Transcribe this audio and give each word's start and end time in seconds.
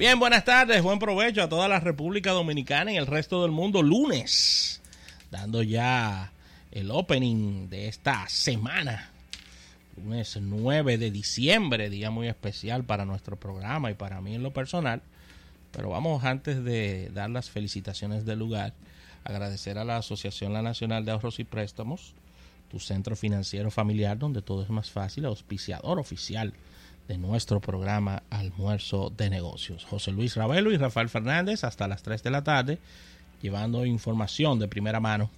Bien, 0.00 0.18
buenas 0.18 0.46
tardes, 0.46 0.82
buen 0.82 0.98
provecho 0.98 1.42
a 1.42 1.48
toda 1.50 1.68
la 1.68 1.78
República 1.78 2.30
Dominicana 2.30 2.90
y 2.90 2.96
el 2.96 3.06
resto 3.06 3.42
del 3.42 3.50
mundo. 3.50 3.82
Lunes, 3.82 4.80
dando 5.30 5.62
ya 5.62 6.32
el 6.70 6.90
opening 6.90 7.68
de 7.68 7.88
esta 7.88 8.26
semana. 8.26 9.10
Lunes 9.98 10.38
9 10.40 10.96
de 10.96 11.10
diciembre, 11.10 11.90
día 11.90 12.10
muy 12.10 12.28
especial 12.28 12.82
para 12.82 13.04
nuestro 13.04 13.36
programa 13.36 13.90
y 13.90 13.94
para 13.94 14.22
mí 14.22 14.34
en 14.34 14.42
lo 14.42 14.54
personal. 14.54 15.02
Pero 15.70 15.90
vamos 15.90 16.24
antes 16.24 16.64
de 16.64 17.10
dar 17.10 17.28
las 17.28 17.50
felicitaciones 17.50 18.24
del 18.24 18.38
lugar, 18.38 18.72
agradecer 19.22 19.76
a 19.76 19.84
la 19.84 19.98
Asociación 19.98 20.54
La 20.54 20.62
Nacional 20.62 21.04
de 21.04 21.10
Ahorros 21.10 21.40
y 21.40 21.44
Préstamos, 21.44 22.14
tu 22.70 22.80
centro 22.80 23.16
financiero 23.16 23.70
familiar 23.70 24.18
donde 24.18 24.40
todo 24.40 24.62
es 24.62 24.70
más 24.70 24.90
fácil, 24.90 25.26
auspiciador 25.26 25.98
oficial 25.98 26.54
de 27.10 27.18
nuestro 27.18 27.58
programa 27.58 28.22
Almuerzo 28.30 29.12
de 29.16 29.30
Negocios. 29.30 29.84
José 29.84 30.12
Luis 30.12 30.36
Ravelo 30.36 30.70
y 30.70 30.76
Rafael 30.76 31.08
Fernández 31.08 31.64
hasta 31.64 31.88
las 31.88 32.04
3 32.04 32.22
de 32.22 32.30
la 32.30 32.44
tarde, 32.44 32.78
llevando 33.42 33.84
información 33.84 34.60
de 34.60 34.68
primera 34.68 35.00
mano 35.00 35.28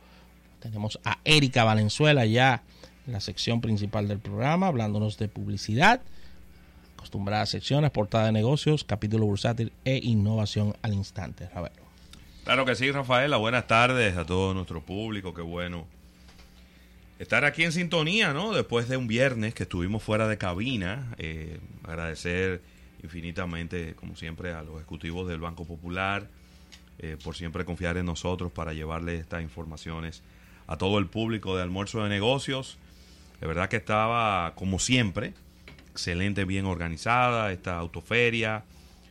tenemos 0.60 1.00
a 1.04 1.18
Erika 1.26 1.64
Valenzuela 1.64 2.26
ya 2.26 2.64
en 3.08 3.14
la 3.14 3.22
sección 3.22 3.60
principal 3.60 4.08
del 4.08 4.20
programa, 4.20 4.68
hablándonos 4.68 5.18
de 5.18 5.28
publicidad 5.28 6.02
acostumbradas 7.08 7.50
secciones, 7.50 7.90
portada 7.90 8.26
de 8.26 8.34
negocios, 8.34 8.84
capítulo 8.84 9.26
bursátil 9.26 9.72
e 9.86 10.02
innovación 10.04 10.76
al 10.82 10.94
instante. 10.94 11.48
Claro 12.44 12.66
que 12.66 12.76
sí, 12.76 12.92
Rafaela. 12.92 13.38
Buenas 13.38 13.66
tardes 13.66 14.18
a 14.18 14.26
todo 14.26 14.54
nuestro 14.54 14.82
público. 14.82 15.34
Qué 15.34 15.42
bueno 15.42 15.88
estar 17.18 17.46
aquí 17.46 17.64
en 17.64 17.72
sintonía, 17.72 18.34
¿no? 18.34 18.52
Después 18.52 18.90
de 18.90 18.98
un 18.98 19.08
viernes 19.08 19.54
que 19.54 19.64
estuvimos 19.64 20.04
fuera 20.04 20.28
de 20.28 20.38
cabina. 20.38 21.16
Eh, 21.18 21.60
agradecer 21.86 22.62
infinitamente, 23.02 23.96
como 23.96 24.18
siempre, 24.18 24.52
a 24.52 24.62
los 24.62 24.76
ejecutivos 24.76 25.30
del 25.30 25.40
Banco 25.40 25.64
Popular 25.64 26.28
eh, 27.00 27.16
por 27.24 27.38
siempre 27.38 27.64
confiar 27.64 27.96
en 27.96 28.06
nosotros 28.06 28.52
para 28.52 28.74
llevarle 28.74 29.16
estas 29.16 29.42
informaciones 29.42 30.24
a 30.68 30.78
todo 30.78 30.98
el 30.98 31.08
público 31.08 31.56
de 31.56 31.64
almuerzo 31.64 32.04
de 32.04 32.10
negocios. 32.10 32.78
De 33.40 33.48
verdad 33.48 33.70
que 33.70 33.78
estaba, 33.78 34.54
como 34.56 34.78
siempre, 34.78 35.34
excelente, 35.98 36.46
bien 36.46 36.66
organizada 36.66 37.52
esta 37.52 37.80
autoferia, 37.80 38.64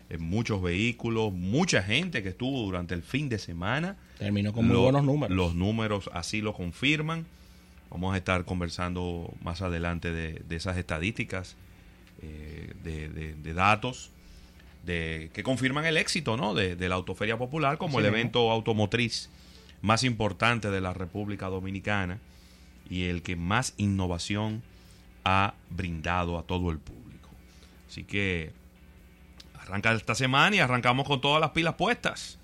en 0.09 0.23
muchos 0.23 0.63
vehículos, 0.63 1.33
mucha 1.33 1.83
gente 1.83 2.23
que 2.23 2.29
estuvo 2.29 2.63
durante 2.63 2.95
el 2.95 3.03
fin 3.03 3.29
de 3.29 3.41
semana. 3.41 3.97
Terminó 4.19 4.53
con 4.53 4.69
muy 4.69 4.77
buenos 4.77 5.03
números. 5.03 5.37
Los 5.37 5.57
números 5.57 6.09
así 6.13 6.41
lo 6.41 6.55
confirman. 6.55 7.27
Vamos 7.91 8.15
a 8.15 8.19
estar 8.19 8.45
conversando 8.45 9.35
más 9.43 9.63
adelante 9.63 10.13
de, 10.13 10.57
esas 10.57 10.77
estadísticas, 10.77 11.57
eh, 12.23 12.73
de, 12.85 13.53
datos 13.53 14.11
de, 14.85 15.31
que 15.35 15.43
confirman 15.43 15.87
el 15.87 15.97
éxito 15.97 16.37
¿no? 16.37 16.55
de, 16.55 16.77
la 16.89 16.95
Autoferia 16.95 17.37
Popular 17.37 17.79
como 17.79 17.99
el 17.99 18.07
evento 18.07 18.53
automotriz 18.53 19.29
más 19.83 20.05
importante 20.05 20.71
de 20.71 20.81
la 20.81 20.95
República 20.95 21.47
Dominicana 21.47 22.21
y 22.89 23.05
el 23.05 23.23
que 23.23 23.35
más 23.35 23.75
innovación 23.77 24.63
ha 25.29 25.55
brindado 25.71 26.39
a 26.39 26.45
todo 26.45 26.71
el 26.71 26.79
público. 26.79 27.29
Así 27.89 28.05
que 28.05 28.53
arranca 29.59 29.93
esta 29.93 30.15
semana 30.15 30.55
y 30.55 30.61
arrancamos 30.61 31.05
con 31.05 31.21
todas 31.21 31.41
las 31.41 31.51
pilas 31.51 31.75
puestas. 31.75 32.39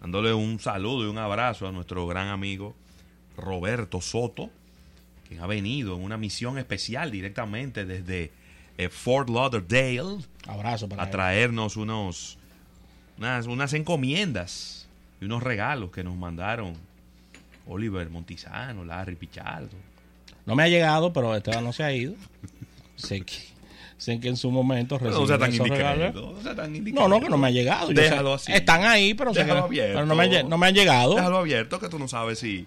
Dándole 0.00 0.32
un 0.32 0.58
saludo 0.58 1.04
y 1.04 1.10
un 1.10 1.18
abrazo 1.18 1.68
a 1.68 1.72
nuestro 1.72 2.06
gran 2.06 2.28
amigo 2.28 2.74
Roberto 3.36 4.00
Soto, 4.00 4.48
quien 5.28 5.42
ha 5.42 5.46
venido 5.46 5.94
en 5.94 6.02
una 6.02 6.16
misión 6.16 6.56
especial 6.56 7.10
directamente 7.10 7.84
desde 7.84 8.32
eh, 8.78 8.88
Fort 8.88 9.28
Lauderdale 9.28 10.24
abrazo 10.46 10.88
a 10.96 11.10
traernos 11.10 11.76
unos 11.76 12.38
unas, 13.18 13.46
unas 13.46 13.74
encomiendas 13.74 14.88
y 15.20 15.26
unos 15.26 15.42
regalos 15.42 15.90
que 15.90 16.02
nos 16.02 16.16
mandaron 16.16 16.74
Oliver 17.66 18.08
Montizano, 18.08 18.84
Larry 18.84 19.16
Pichardo, 19.16 19.76
no 20.46 20.54
me 20.54 20.62
ha 20.62 20.68
llegado, 20.68 21.12
pero 21.12 21.36
Esteban 21.36 21.64
no 21.64 21.72
se 21.72 21.82
ha 21.82 21.92
ido. 21.92 22.14
sé 22.96 23.20
que, 23.22 23.34
sé 23.98 24.20
que 24.20 24.28
en 24.28 24.36
su 24.36 24.50
momento 24.50 24.98
recibió 24.98 25.20
no, 25.20 25.26
sea 25.26 25.38
tan 25.38 25.50
no, 26.94 27.08
no, 27.08 27.20
que 27.20 27.28
no 27.28 27.36
me 27.36 27.48
ha 27.48 27.50
llegado. 27.50 27.88
Déjalo 27.88 28.34
así. 28.34 28.52
Están 28.52 28.84
ahí, 28.84 29.14
pero, 29.14 29.32
no, 29.34 30.14
me, 30.14 30.42
no 30.44 30.56
me 30.56 30.66
han 30.66 30.74
llegado. 30.74 31.16
Déjalo 31.16 31.38
abierto, 31.38 31.78
que 31.80 31.88
tú 31.88 31.98
no 31.98 32.08
sabes 32.08 32.38
si 32.38 32.66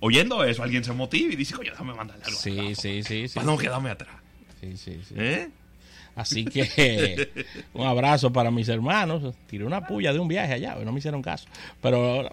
oyendo 0.00 0.44
eso 0.44 0.62
alguien 0.62 0.82
se 0.82 0.92
motiva 0.92 1.32
y 1.32 1.36
dice, 1.36 1.54
coño, 1.54 1.72
déjame 1.72 1.94
mandarle 1.94 2.24
algo. 2.24 2.38
Sí, 2.38 2.74
sí, 2.74 3.02
sí, 3.02 3.26
Para 3.34 3.46
no 3.46 3.58
quedarme 3.58 3.90
atrás. 3.90 4.16
Sí, 4.60 4.76
sí, 4.76 5.00
sí. 5.06 5.14
¿Eh? 5.16 5.48
Así 6.16 6.44
que 6.44 7.46
un 7.74 7.86
abrazo 7.86 8.32
para 8.32 8.50
mis 8.50 8.68
hermanos. 8.68 9.34
Tiré 9.46 9.64
una 9.64 9.86
puya 9.86 10.12
de 10.12 10.18
un 10.18 10.26
viaje 10.26 10.54
allá, 10.54 10.74
no 10.76 10.92
me 10.92 10.98
hicieron 10.98 11.22
caso. 11.22 11.46
Pero 11.80 12.28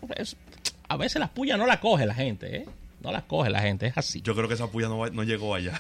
a 0.88 0.98
veces 0.98 1.20
las 1.20 1.30
pullas 1.30 1.60
no 1.60 1.68
las 1.68 1.80
coge 1.80 2.06
la 2.06 2.16
gente, 2.16 2.58
¿eh? 2.58 2.66
No 3.06 3.12
las 3.12 3.24
coge 3.26 3.52
la 3.52 3.62
gente, 3.62 3.86
es 3.86 3.96
así. 3.96 4.20
Yo 4.24 4.34
creo 4.34 4.48
que 4.48 4.56
esa 4.56 4.66
puya 4.66 4.88
no, 4.88 5.06
no 5.06 5.22
llegó 5.22 5.54
allá. 5.54 5.80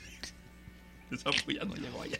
esa 1.12 1.30
puya 1.44 1.62
no 1.66 1.74
llegó 1.74 2.00
allá. 2.00 2.16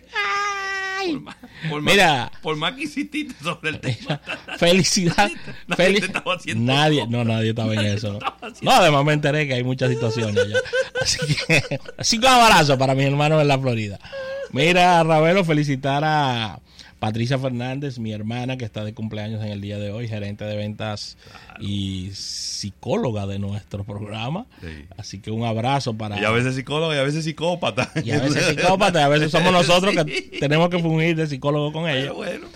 Ay, 0.98 1.12
por 1.12 1.20
más, 1.22 1.36
por 1.70 1.80
Mira, 1.80 2.30
por 2.42 2.56
más 2.56 2.74
que 2.74 2.82
insististe 2.82 3.42
sobre 3.42 3.70
el 3.70 3.80
tema. 3.80 4.20
Felicidad. 4.58 5.30
nadie, 5.66 5.96
estaba 5.96 6.34
haciendo 6.34 6.70
nadie 6.70 7.06
no, 7.06 7.24
nadie 7.24 7.50
estaba 7.50 7.72
en 7.72 7.86
eso. 7.86 8.18
No, 8.60 8.70
además 8.70 9.02
me 9.06 9.14
enteré 9.14 9.48
que 9.48 9.54
hay 9.54 9.64
muchas 9.64 9.88
situaciones 9.88 10.36
allá. 10.36 10.58
Así 11.00 11.18
que, 11.46 11.80
así 11.96 12.20
que 12.20 12.26
un 12.26 12.32
abrazo 12.32 12.76
para 12.76 12.94
mis 12.94 13.06
hermanos 13.06 13.40
en 13.40 13.48
la 13.48 13.58
Florida. 13.58 13.98
Mira, 14.52 15.02
Ravelo, 15.04 15.42
felicitar 15.42 16.02
a 16.04 16.60
Patricia 16.98 17.38
Fernández, 17.38 17.98
mi 17.98 18.12
hermana 18.12 18.56
que 18.56 18.64
está 18.64 18.84
de 18.84 18.92
cumpleaños 18.92 19.42
en 19.44 19.50
el 19.50 19.60
día 19.60 19.78
de 19.78 19.92
hoy, 19.92 20.08
gerente 20.08 20.44
de 20.44 20.56
ventas 20.56 21.16
y 21.60 22.10
psicóloga 22.12 23.26
de 23.26 23.38
nuestro 23.38 23.84
programa. 23.84 24.46
Así 24.96 25.20
que 25.20 25.30
un 25.30 25.44
abrazo 25.44 25.94
para... 25.94 26.20
Y 26.20 26.24
a 26.24 26.30
veces 26.30 26.56
psicóloga 26.56 26.96
y 26.96 26.98
a 26.98 27.02
veces 27.04 27.24
psicópata. 27.24 27.90
Y 28.04 28.10
a 28.10 28.20
veces 28.20 28.46
psicópata 28.46 29.00
y 29.00 29.02
a 29.04 29.08
veces 29.08 29.30
somos 29.30 29.52
nosotros 29.52 29.94
que 29.94 30.22
tenemos 30.40 30.68
que 30.70 30.80
fungir 30.80 31.14
de 31.16 31.26
psicólogo 31.26 31.72
con 31.72 31.88
ella. 31.88 32.12
bueno. 32.12 32.48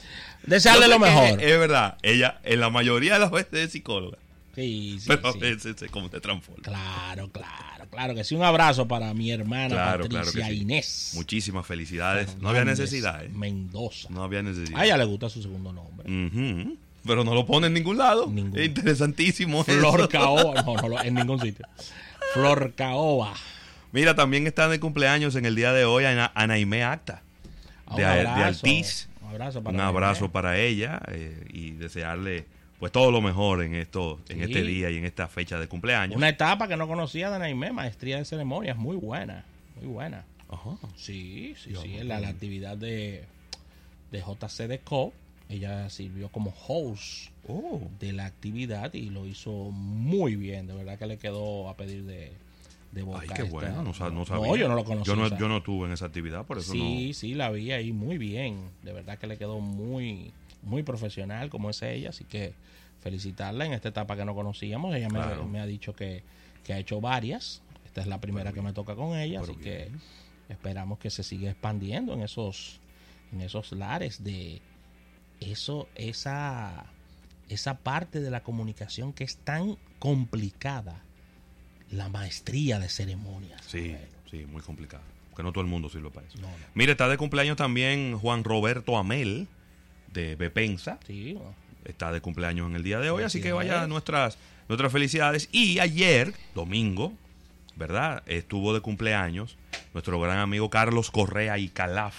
Desearle 0.44 0.88
lo 0.88 0.98
mejor. 0.98 1.40
Es 1.40 1.58
verdad, 1.58 1.98
ella 2.02 2.40
en 2.42 2.58
la 2.58 2.68
mayoría 2.68 3.14
de 3.14 3.20
las 3.20 3.30
veces 3.30 3.54
es 3.54 3.70
psicóloga. 3.72 4.18
Sí, 4.54 4.98
sí, 5.00 5.06
pero 5.08 5.32
sí. 5.32 5.38
a 5.38 5.40
veces 5.40 5.76
se, 5.78 5.88
como 5.88 6.08
se 6.10 6.20
transforma. 6.20 6.62
Claro, 6.62 7.30
claro, 7.30 7.86
claro 7.90 8.14
que 8.14 8.22
sí. 8.24 8.34
Un 8.34 8.42
abrazo 8.42 8.86
para 8.86 9.14
mi 9.14 9.30
hermana 9.30 9.68
Claro, 9.68 10.04
Patricia 10.04 10.32
claro 10.32 10.48
que 10.48 10.54
sí. 10.54 10.60
Inés. 10.60 11.12
Muchísimas 11.14 11.66
felicidades. 11.66 12.36
No 12.38 12.50
había 12.50 12.64
necesidad, 12.64 13.24
¿eh? 13.24 13.30
Mendoza. 13.32 14.08
No 14.10 14.22
había 14.22 14.42
necesidad. 14.42 14.78
A 14.78 14.84
ella 14.84 14.96
le 14.98 15.04
gusta 15.04 15.28
su 15.30 15.40
segundo 15.42 15.72
nombre. 15.72 16.06
Pero 17.04 17.24
no 17.24 17.34
lo 17.34 17.44
pone 17.46 17.66
en 17.66 17.74
ningún 17.74 17.98
lado. 17.98 18.26
Ningún. 18.28 18.58
Es 18.58 18.66
interesantísimo. 18.66 19.64
Flor 19.64 20.00
eso. 20.00 20.08
Caoba. 20.10 20.62
No, 20.62 20.74
no, 20.76 20.88
lo- 20.88 21.02
en 21.02 21.14
ningún 21.14 21.40
sitio. 21.40 21.66
Flor 22.34 22.74
Caoba. 22.76 23.34
Mira, 23.90 24.14
también 24.14 24.46
está 24.46 24.68
de 24.68 24.78
cumpleaños 24.80 25.34
en 25.34 25.44
el 25.44 25.54
día 25.54 25.72
de 25.72 25.84
hoy 25.84 26.04
Ana, 26.04 26.30
Anaime 26.34 26.84
Acta. 26.84 27.22
Ah, 27.86 27.96
De, 27.96 28.02
de. 28.04 28.26
Altiz. 28.26 29.08
Un 29.22 29.28
abrazo 29.30 29.62
para 29.62 29.74
Un 29.74 29.80
ella, 29.80 29.88
abrazo 29.88 30.24
¿eh? 30.26 30.30
para 30.30 30.58
ella 30.58 31.00
eh, 31.08 31.46
y 31.52 31.70
desearle 31.72 32.46
pues 32.82 32.90
todo 32.90 33.12
lo 33.12 33.20
mejor 33.20 33.62
en 33.62 33.76
esto, 33.76 34.18
en 34.28 34.42
este 34.42 34.64
día 34.64 34.90
y 34.90 34.96
en 34.96 35.04
esta 35.04 35.28
fecha 35.28 35.56
de 35.56 35.68
cumpleaños. 35.68 36.16
Una 36.16 36.28
etapa 36.28 36.66
que 36.66 36.76
no 36.76 36.88
conocía 36.88 37.30
de 37.30 37.38
Naimé, 37.38 37.70
maestría 37.70 38.16
de 38.18 38.24
ceremonias, 38.24 38.76
muy 38.76 38.96
buena, 38.96 39.44
muy 39.76 39.86
buena. 39.86 40.24
Ajá. 40.48 40.70
Sí, 40.96 41.54
sí, 41.62 41.76
sí, 41.80 41.94
en 41.96 42.08
la, 42.08 42.18
la 42.18 42.30
actividad 42.30 42.76
de, 42.76 43.22
de 44.10 44.18
JCDCO, 44.20 45.12
ella 45.48 45.88
sirvió 45.90 46.28
como 46.30 46.52
host 46.66 47.30
Oh. 47.48 47.80
de 48.00 48.12
la 48.12 48.26
actividad 48.26 48.92
y 48.94 49.10
lo 49.10 49.26
hizo 49.26 49.50
muy 49.70 50.34
bien, 50.34 50.66
de 50.66 50.74
verdad 50.74 50.98
que 50.98 51.06
le 51.06 51.18
quedó 51.18 51.68
a 51.68 51.76
pedir 51.76 52.02
de, 52.04 52.32
de 52.90 53.02
boca. 53.02 53.20
Ay, 53.22 53.28
qué 53.28 53.42
esta- 53.42 53.44
bueno, 53.52 53.76
no, 53.76 54.10
no 54.10 54.24
sabía. 54.24 54.56
yo 54.56 54.68
no 54.68 54.74
lo 54.74 54.84
conocía. 54.84 55.12
Yo 55.14 55.16
no, 55.16 55.26
o 55.26 55.28
sea, 55.28 55.38
yo 55.38 55.48
no 55.48 55.56
estuve 55.58 55.86
en 55.86 55.92
esa 55.92 56.06
actividad, 56.06 56.44
por 56.46 56.58
eso 56.58 56.72
sí, 56.72 57.12
sí, 57.14 57.34
la 57.34 57.50
vi 57.50 57.70
ahí 57.70 57.92
muy 57.92 58.18
bien, 58.18 58.58
de 58.82 58.92
verdad 58.92 59.18
que 59.18 59.28
le 59.28 59.38
quedó 59.38 59.60
muy, 59.60 60.32
muy 60.62 60.82
profesional 60.82 61.50
como 61.50 61.70
es 61.70 61.82
ella, 61.82 62.10
así 62.10 62.24
que 62.24 62.54
felicitarla 63.00 63.66
en 63.66 63.72
esta 63.72 63.88
etapa 63.88 64.16
que 64.16 64.24
no 64.24 64.34
conocíamos, 64.34 64.94
ella 64.94 65.08
me- 65.08 65.18
Claro. 65.18 65.46
me, 65.46 65.60
ha 65.60 65.66
dicho 65.66 65.94
que, 65.94 66.22
que 66.64 66.72
ha 66.72 66.78
hecho 66.78 67.00
varias, 67.00 67.62
esta 67.84 68.00
es 68.00 68.06
la 68.06 68.20
primera 68.20 68.52
que 68.52 68.62
me 68.62 68.72
toca 68.72 68.94
con 68.94 69.16
ella, 69.18 69.40
Pero 69.40 69.52
así 69.52 69.60
bien. 69.62 70.00
que 70.48 70.52
esperamos 70.52 70.98
que 70.98 71.10
se 71.10 71.22
siga 71.22 71.50
expandiendo 71.50 72.12
en 72.14 72.22
esos, 72.22 72.80
en 73.32 73.40
esos 73.40 73.72
lares 73.72 74.22
de 74.22 74.60
eso, 75.40 75.88
esa, 75.96 76.86
esa 77.48 77.78
parte 77.78 78.20
de 78.20 78.30
la 78.30 78.42
comunicación 78.42 79.12
que 79.12 79.24
es 79.24 79.36
tan 79.38 79.76
complicada, 79.98 81.02
la 81.90 82.08
maestría 82.08 82.78
de 82.78 82.88
ceremonias. 82.88 83.62
Sí, 83.66 83.96
sí, 84.30 84.46
muy 84.46 84.62
complicado. 84.62 85.02
Porque 85.30 85.42
no 85.42 85.52
todo 85.52 85.62
el 85.62 85.70
mundo 85.70 85.88
sirve 85.88 86.10
para 86.10 86.26
eso. 86.26 86.38
No, 86.38 86.46
no. 86.48 86.54
Mire, 86.74 86.92
está 86.92 87.08
de 87.08 87.16
cumpleaños 87.16 87.56
también 87.56 88.18
Juan 88.18 88.44
Roberto 88.44 88.96
Amel, 88.98 89.48
de 90.12 90.36
Bepensa. 90.36 90.98
Sí. 91.06 91.38
Está 91.84 92.12
de 92.12 92.20
cumpleaños 92.20 92.68
en 92.70 92.76
el 92.76 92.82
día 92.82 93.00
de 93.00 93.10
hoy, 93.10 93.24
así 93.24 93.40
que 93.40 93.52
vaya 93.52 93.86
nuestras, 93.86 94.38
nuestras 94.68 94.92
felicidades. 94.92 95.48
Y 95.52 95.80
ayer, 95.80 96.32
domingo, 96.54 97.12
¿verdad? 97.76 98.22
Estuvo 98.26 98.72
de 98.74 98.80
cumpleaños 98.80 99.56
nuestro 99.92 100.20
gran 100.20 100.38
amigo 100.38 100.70
Carlos 100.70 101.10
Correa 101.10 101.58
y 101.58 101.68
Calaf, 101.68 102.14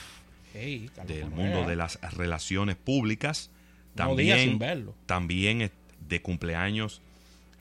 Hey, 0.54 0.90
Carlos 0.96 1.16
del 1.16 1.30
Correa. 1.30 1.36
mundo 1.46 1.68
de 1.70 1.76
las 1.76 2.00
relaciones 2.14 2.76
públicas. 2.76 3.50
Días 3.96 4.40
sin 4.42 4.58
También, 4.58 4.60
verlo. 4.60 4.96
también 5.06 5.72
de 6.10 6.22
cumpleaños 6.22 7.02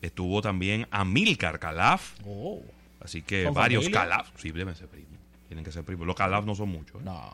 estuvo 0.01 0.41
también 0.43 0.87
Amílcar 0.91 1.59
Calaf. 1.61 2.15
Oh, 2.27 2.63
Así 3.01 3.23
que 3.23 3.45
¿Con 3.45 3.55
varios 3.55 3.85
familia? 3.85 4.01
Calaf, 4.03 4.29
sí, 4.37 4.51
deben 4.51 4.75
ser 4.75 4.89
primos. 4.89 5.11
Tienen 5.49 5.65
que 5.65 5.73
ser 5.73 5.85
primos. 5.85 6.07
Los 6.07 6.17
Calaf 6.17 6.45
no 6.45 6.55
son 6.55 6.69
muchos. 6.71 7.01
¿eh? 7.01 7.05
no. 7.05 7.33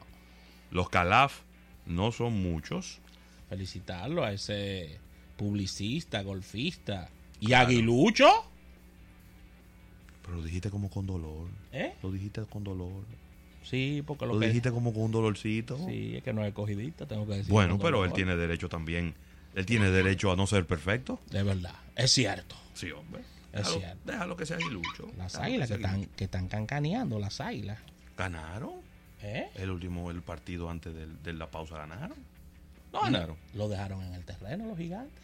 Los 0.71 0.89
Calaf 0.91 1.41
no 1.89 2.13
son 2.13 2.43
muchos. 2.43 3.01
Felicitarlo 3.49 4.25
a 4.25 4.33
ese 4.33 4.99
publicista, 5.37 6.23
golfista. 6.23 7.09
¿Y 7.41 7.53
Aguilucho? 7.53 8.29
Pero 10.23 10.37
lo 10.37 10.43
dijiste 10.43 10.71
como 10.71 10.91
con 10.91 11.07
dolor. 11.07 11.49
¿Eh? 11.73 11.95
Lo 12.03 12.11
dijiste 12.13 12.43
con 12.43 12.65
dolor. 12.65 13.05
Sí, 13.63 14.03
porque 14.07 14.27
lo, 14.27 14.35
Lo, 14.35 14.41
que... 14.41 14.47
dijiste 14.49 14.71
como 14.71 14.93
con 14.93 15.05
un 15.05 15.13
dolorcito. 15.13 15.79
Sí, 15.87 16.17
es 16.17 16.23
que 16.23 16.33
no 16.33 16.45
es 16.45 16.53
cogidita, 16.55 17.07
tengo 17.07 17.27
que 17.27 17.35
decir. 17.35 17.51
Bueno, 17.53 17.79
pero 17.79 18.05
él 18.05 18.13
tiene 18.13 18.37
derecho 18.37 18.69
también. 18.69 19.15
Él 19.55 19.67
tiene 19.67 19.91
derecho 19.91 20.31
a 20.33 20.37
no 20.37 20.47
ser 20.47 20.67
perfecto. 20.67 21.21
De 21.31 21.43
verdad, 21.43 21.75
es 21.97 22.11
cierto. 22.11 22.57
Sí, 22.75 22.91
hombre. 22.91 23.23
Es 23.53 23.61
Déjalo, 23.65 23.79
cierto. 23.79 24.13
déjalo 24.13 24.37
que 24.37 24.47
sea 24.47 24.57
aguilucho. 24.57 25.11
Las 25.17 25.33
Déjalo 25.33 25.47
águilas 25.47 25.69
que 25.69 25.75
están, 25.75 25.91
aguilucho. 25.95 26.17
que 26.17 26.25
están 26.25 26.49
cancaneando, 26.49 27.19
las 27.19 27.41
águilas. 27.41 27.79
Ganaron. 28.17 28.88
¿Eh? 29.23 29.51
El 29.57 29.71
último, 29.71 30.11
el 30.11 30.23
partido 30.23 30.71
antes 30.71 30.95
de, 30.95 31.33
la 31.33 31.51
pausa 31.51 31.77
ganaron. 31.77 32.17
No 32.93 33.01
ganaron. 33.03 33.37
Lo 33.55 33.69
dejaron 33.69 34.03
en 34.03 34.15
el 34.15 34.25
terreno 34.25 34.67
los 34.67 34.79
gigantes. 34.79 35.23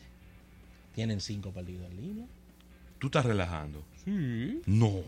Tienen 0.95 1.21
cinco 1.21 1.51
perdidos 1.51 1.91
en 1.91 1.97
línea. 1.97 2.27
Tú 2.99 3.07
estás 3.07 3.25
relajando. 3.25 3.83
Sí. 4.05 4.63
No. 4.67 5.03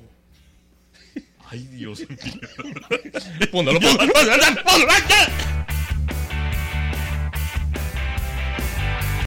Ay, 1.49 1.67
Dios 1.67 2.01
mío. 2.09 2.19
Póndalo, 3.53 3.81
póndalo, 3.81 4.13
póndalo, 4.13 4.63
póndalo. 4.65 5.66